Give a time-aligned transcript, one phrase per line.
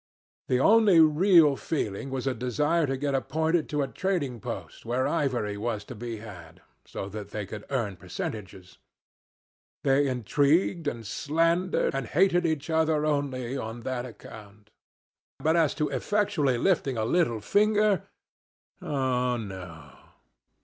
[0.47, 5.05] The only real feeling was a desire to get appointed to a trading post where
[5.07, 8.79] ivory was to be had, so that they could earn percentages.
[9.83, 14.71] They intrigued and slandered and hated each other only on that account,
[15.37, 18.01] but as to effectually lifting a little finger
[18.81, 19.99] oh, no.